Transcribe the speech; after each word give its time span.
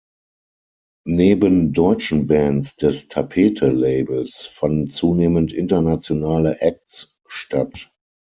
Neben 1.05 1.73
deutschen 1.73 2.25
Bands 2.25 2.75
des 2.75 3.07
Tapete 3.07 3.67
Labels 3.67 4.47
fanden 4.47 4.87
zunehmend 4.89 5.53
internationale 5.53 6.59
Acts 6.59 7.19
statt. 7.27 7.91